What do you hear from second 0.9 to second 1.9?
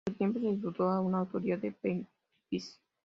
de la autoría de